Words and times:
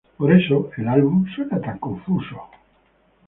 Por 0.17 0.33
eso, 0.33 0.71
el 0.77 0.87
álbum 0.87 1.27
suena 1.27 1.61
tan 1.61 1.77
confuso. 1.77 2.35